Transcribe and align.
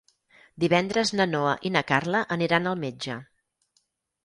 Divendres 0.63 1.11
na 1.19 1.27
Noa 1.35 1.51
i 1.69 1.73
na 1.77 1.85
Carla 1.93 2.23
aniran 2.39 2.73
al 2.73 2.83
metge. 2.87 3.21